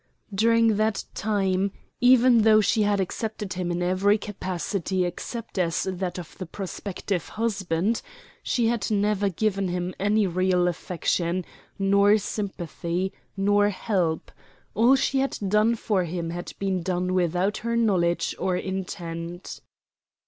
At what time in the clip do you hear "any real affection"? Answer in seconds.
9.99-11.45